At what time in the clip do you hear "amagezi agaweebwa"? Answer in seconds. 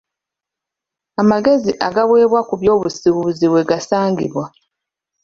1.21-2.41